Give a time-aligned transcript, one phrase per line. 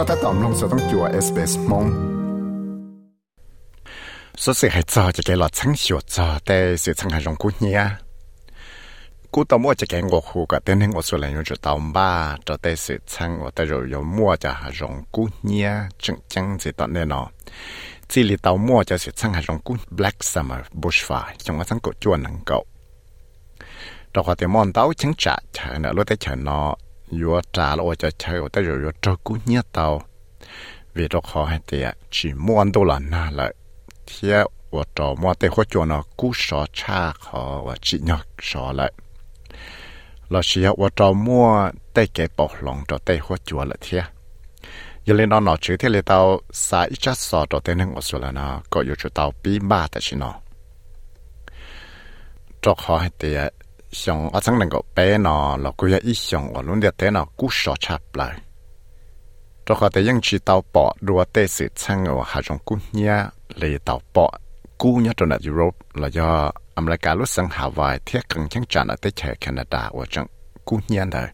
[0.00, 1.86] ็ถ้าตอมลงสต้องจัว SBS มง
[4.36, 7.36] số sự hay cho chỉ cái lọt sáng sửa cho để sự sáng hay rong
[7.36, 7.80] cú nhia
[9.30, 11.78] cú tao mua chỉ cái ngọc hồ cái tên hình ở số này cho tao
[11.94, 15.72] ba cho để sự sáng ở đây rồi có mua cho hay rong cú nhia
[15.98, 17.28] chân chân gì tao nên nó
[18.08, 21.66] chỉ là tao mua cho sự sáng hay rong cú Black Summer Bushfire trong cái
[21.68, 22.64] sáng cổ chuan năng cầu
[24.14, 26.74] đó có thể món tao chính trả chờ nữa lúc đấy chờ nó
[27.11, 30.01] yo trả lo cho chơi ở tới rồi yo cho cú nhớ tàu
[30.93, 33.53] vì đó khó hay thì chỉ muốn đâu là na lại
[34.21, 38.17] theo và trò mua tê khó cho nó cú sọ cha khó và chỉ nhớ
[38.41, 38.93] sọ lại.
[40.29, 44.01] Là chỉ và trò mua tê cái bỏ long cho tê khó cho lại thế
[45.05, 48.01] giờ lên nó nó chữ thế là tao sai chắc sọ cho tê nên ngồi
[48.01, 50.33] xuống là nó có yêu cho tao bí ba tại chỉ nó
[52.61, 53.35] cho khó hay thì
[53.91, 57.11] xong ở trong này có bé nó là cứ ý xong ở luôn để thế
[57.11, 58.39] nó cú sọ chạp lại
[59.65, 62.77] cho họ thấy những chỉ tàu bỏ đua tê sự sang ở hà trong cú
[62.91, 63.15] nhia
[63.55, 64.31] lì tàu bỏ
[64.77, 68.97] cú nhá trong Europe là do America lúc sang Hawaii thiết cần chẳng trả lại
[69.01, 70.27] tới chạy Canada ở trong
[70.65, 71.27] cú nhia này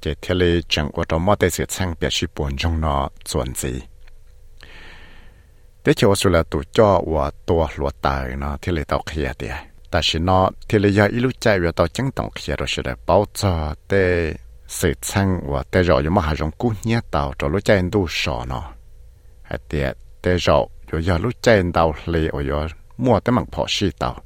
[0.00, 3.08] chỉ thiết lì chẳng ở trong mọi tê sự sang biệt sĩ buồn trong nó
[3.24, 3.80] chuẩn gì
[5.84, 9.32] thế chiều sau là tụ cho và tua lúa tài nó thiết lì tàu kia
[9.38, 12.55] tiền đi tại vì nó thiết lì giờ ilu chạy về tàu chẳng tổng kia
[12.57, 14.33] rồi sẽ được bảo cho để
[14.67, 18.45] sự sang và để rồi mà hàng cú nhiên tàu cho lúc chạy đủ sọ
[18.47, 18.71] nó
[19.43, 24.21] hay tiệt để rồi 有要路见到你，我要摸得猛跑西到。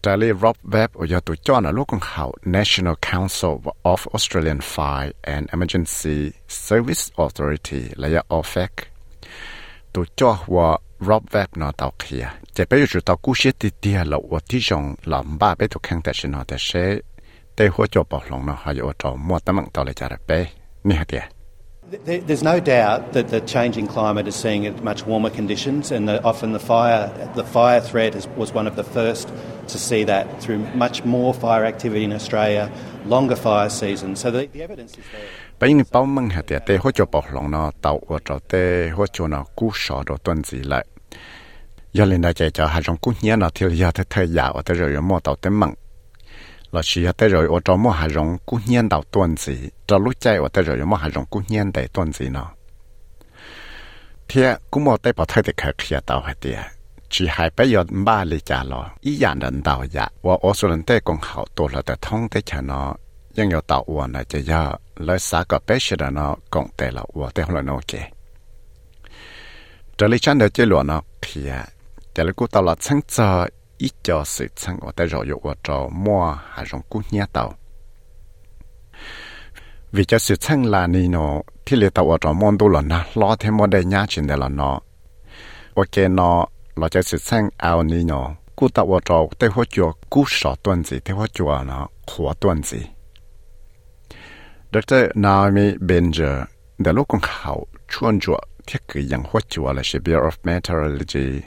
[0.00, 8.68] 这里 Rob Webb 我要对叫呢，路更好 National Council of Australian Fire and Emergency Service Authority 来要 OFAC，
[9.90, 12.27] 对叫我 Rob Webb nó tàu kia.
[12.53, 15.67] Chỉ bây giờ tàu cú xe tì tìa lộ và tí dòng làm ba bế
[15.67, 16.95] thuộc khăn tại sinh nó tại xe
[17.55, 20.45] tê hua cho bỏ nó hay ở trong mua tấm mạng tàu lại trả bế.
[20.83, 21.05] Nhi hả.
[22.05, 26.21] There's no doubt that the changing climate is seeing it much warmer conditions, and the,
[26.23, 29.27] often the fire, the fire threat is, was one of the first
[29.67, 32.69] to see that through much more fire activity in Australia,
[33.05, 34.19] longer fire seasons.
[34.19, 35.27] So the, the evidence is there.
[35.59, 38.39] bây giờ bao măng hạt tiền để hỗ trợ bảo lòng nó tạo ở chỗ
[38.51, 40.85] để hỗ trợ nó cứu sổ đồ tuần gì lại
[41.91, 45.49] 要领导在叫还荣过年那天幺 ha rong kunyia na 得热，我 yau 荣过年到段 yau 寨，我得 rau yau mo 段子呢 ta
[45.49, 45.75] mung.
[46.71, 49.71] Lachia ta rau ota mo ha rong kunyia na tau taunzi.
[49.87, 51.25] Ta luchai ota rau yau mo ha rong
[71.31, 71.65] 天
[72.11, 73.29] แต่ละกูตลอดทั้งจอ
[73.81, 77.43] อีจอสิบทั้งว่าแต่รอยู่ว่าจอมัวหาจงกูเนี่ยต่า
[79.95, 81.17] วิจารสืบทั้งลานีโน
[81.65, 84.71] ที่เลือตว่าจอมอนดูหลอนะลอเทมอได้ยาชินเดลนอ
[85.75, 86.33] โอเคเนาอ
[86.77, 88.13] เราจะสิบทั้งเอานีโน
[88.57, 92.81] กูตว่าจอแต่หัวจัวกูสอตัวนสิแต่หัวจัวเนาะหัวตัวนสิ
[94.71, 96.45] ดรนามิเบนเจอร์
[96.81, 97.51] เดลูกของเขา
[97.91, 98.37] ชวนจัว
[100.27, 101.45] of Meteorology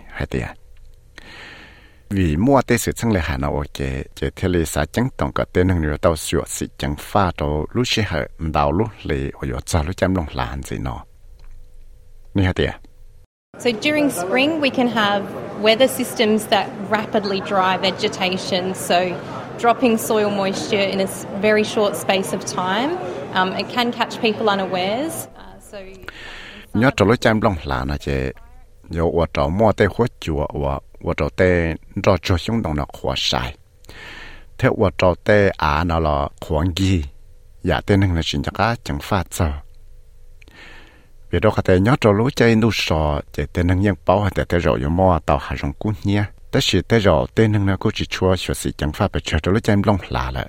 [13.58, 15.22] So during spring, we can have
[15.60, 19.16] weather systems that rapidly dry vegetation, so
[19.58, 21.06] dropping soil moisture in a
[21.40, 22.98] very short space of time.
[23.36, 25.28] Um, it can catch people unawares.
[26.74, 28.32] nhớ trò lối chăm lòng là nó chế
[28.96, 31.74] yo wa trò mua tê hoa chùa wa wa trò tê
[32.04, 33.56] rò cho xuống đồng nó khóa sai.
[34.58, 37.04] Thế wa trò tê à nó là khóa gì
[37.62, 39.62] giả dạ tên hưng là chuyện chắc á, chẳng phát sao
[41.30, 44.30] vì đó khát nhớ trò lối chơi nu sò chế tên hưng nhân bảo hạt
[44.48, 47.68] tê rò yo mua tàu hà rong cún nhia tất sự tê rò, tên hưng
[47.68, 50.48] là cũng chỉ chua sửa sĩ chẳng phát bị trò lối chăm lòng là lại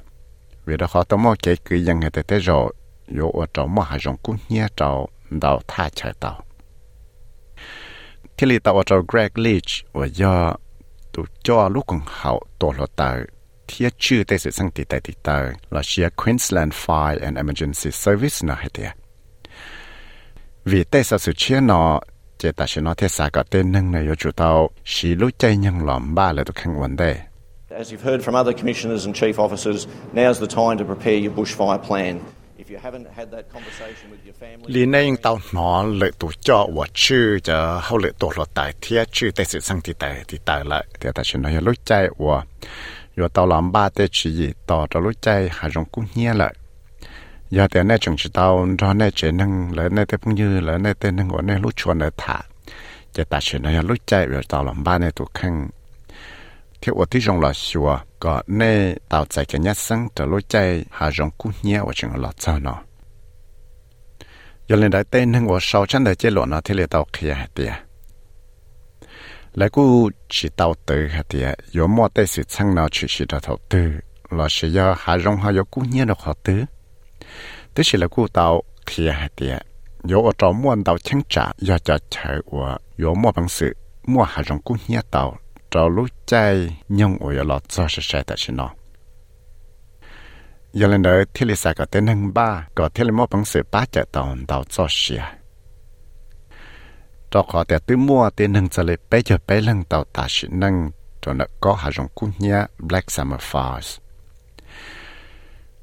[0.65, 2.73] vì đó họ tao mò cái cứ dân người ta tới rồi
[3.19, 6.43] yo ở trong mà hai dòng cũng nhớ trong đào tha chạy tàu
[8.37, 10.55] thì lý tàu ở trong Greg Leach và do
[11.13, 13.17] tụ cho lúc còn hậu tổ lộ tàu
[13.67, 17.91] thiết chữ tới sự sang tỷ tại tỷ tàu là chia Queensland Fire and Emergency
[17.91, 18.91] Service nó hết tiệt
[20.65, 21.99] vì tại sao sự chia nó
[22.37, 25.29] chỉ ta sẽ nói thế sao có tên nâng này yo chủ tàu xí lúc
[25.37, 27.21] chạy nhân lòng ba là tụ khăn vấn đề
[27.79, 31.31] As you've heard from other commissioners and chief officers, now's the time to prepare your
[31.31, 32.19] bushfire plan.
[32.57, 36.29] If you haven't had that conversation with your family, lý này tàu nó lợi tụ
[36.41, 39.93] cho và chữ cho hậu lợi tụ là tại thiết chữ tại sự sang thì
[39.99, 40.85] tại thì tại lại.
[40.99, 42.43] Thì ta sẽ nói lúc chạy và
[43.15, 46.33] rồi tàu làm ba tê chỉ gì tàu cho lúc chạy hà rong cũng nhẹ
[46.33, 46.55] lại.
[47.49, 50.59] Giờ thì này chúng chỉ tàu cho này chỉ nâng lại này tê cũng như
[50.59, 52.39] lại này tê nâng của này lúc chuồn lại thả.
[53.13, 55.69] Chỉ ta sẽ nói lúc chạy rồi tàu làm ba này tụ khăn
[56.81, 60.41] theo ở ที่ trong là xua có nè tạo tại cái nhát sinh trở lối
[60.47, 62.83] chạy hà rong cú nhẹ ở trong là sao nó
[64.67, 67.05] giờ lên đại tên hưng ở sau chân đại chế lộ nó thì là tàu
[67.13, 67.73] kia hạt tiệt
[69.53, 73.25] lại cú chỉ tàu từ hạt tiệt có mua tay sự sang nó chỉ chỉ
[73.47, 73.91] đầu tư
[74.29, 76.65] là sẽ do hà rong hà có cú nhẹ được họ tư
[77.73, 79.65] tức là cú tàu kia hạt tiệt
[80.03, 83.75] có ở trong mua tàu chân trả do cho chạy của có mua bằng sự
[84.03, 85.37] mua hà rong cú nhẹ tàu
[85.71, 88.69] trâu lúc chạy nhung ở lọt cho sẽ sẽ tại nó
[90.73, 93.45] giờ lên đời, thiết lý sẽ có tên hưng ba, có thiết lý mô bằng
[93.45, 95.33] sự ba chạy tàu tàu cho sẽ
[97.31, 100.25] cho họ để tư mua tên hưng cho lấy bé cho bé lần tàu ta
[100.29, 100.91] sẽ nâng,
[101.21, 103.97] cho nó có hạ rộng cú nhé, Black Summer Falls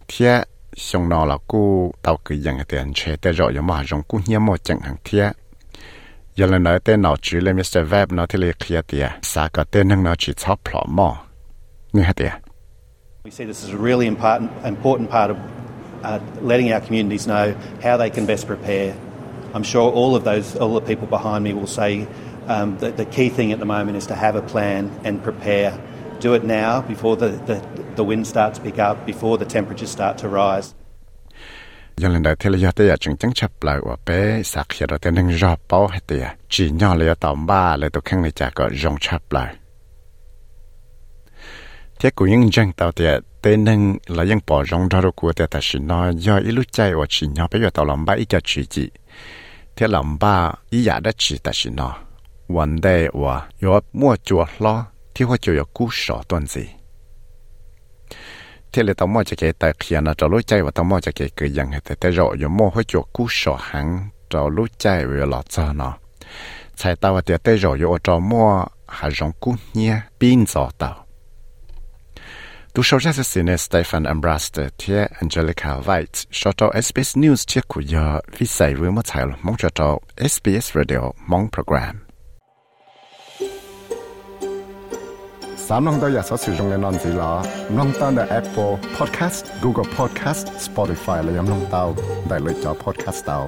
[0.09, 0.45] thế
[0.77, 4.21] xong nó là cú tàu cứ dành tiền chơi để rồi mà hạ rộng cú
[4.27, 4.97] nhé một chẳng hàng
[6.39, 7.79] thế giờ lần nói tên nó chỉ là Mr.
[7.91, 11.17] Web nó thì là kia tiệt, sao có tên hưng nó chỉ chop plot mò,
[11.93, 12.33] như thế tiệt.
[13.25, 15.37] We see this as a really important, important part of
[16.05, 17.53] uh, letting our communities know
[17.83, 18.93] how they can best prepare.
[19.55, 22.07] I'm sure all of those, all the people behind me will say
[22.47, 25.73] um, that the key thing at the moment is to have a plan and prepare.
[26.21, 27.61] Do it now before the, the,
[27.97, 30.75] the wind starts to pick up, before the temperatures start to rise
[31.99, 34.99] giờ lần đầu tiên là tôi chừng chừng chấp lại và bé sạc hiện rồi
[34.99, 38.31] tên nâng rõ bao hết tiệt chỉ nhỏ là tàu ba là tôi khăng này
[38.31, 39.57] chả có rong chấp lại.
[42.01, 45.33] Thế cũng những chân tàu tiệt tên nâng là những bỏ rong ra rồi của
[45.33, 48.05] tiệt ta chỉ nói do ít lúc chạy và chỉ nhỏ bé giờ tàu làm
[48.05, 48.91] ba ít cho chỉ chỉ.
[49.77, 51.93] Thế làm ba ít giả đã chỉ ta chỉ nói.
[52.49, 56.67] Vấn đề và có mua chuột lo thì họ chỉ có cú sọ tuần gì
[58.79, 61.01] thế là tao mua cho cái tài khiển là cho lối chạy và tao mua
[61.01, 64.49] cho cái cái dạng hệ tế rồi giờ mua hơi chuột cú sọ hàng cho
[64.49, 65.97] lối chạy về lọt cho nó.
[66.77, 71.05] Chạy tao và tế rồi giờ cho mua hà rong cú nhia pin gió tao.
[72.75, 77.61] Tu sau ra sẽ nên Stephen Ambraster thế Angelica White cho cho SBS News chia
[77.69, 79.03] của giờ vì sai với một
[79.43, 81.49] mong cho SBS Radio, mong
[85.71, 87.33] สามน้องตัวอยากสอสื่อตรงในนอนสีล้อ
[87.77, 91.89] น้องตั้งแต่ Apple Podcast Google Podcast Spotify และยังน้องเตว
[92.29, 93.39] ได้เลยจอ Podcast เตา